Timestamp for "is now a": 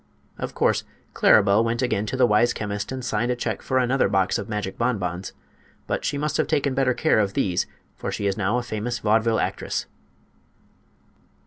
8.25-8.63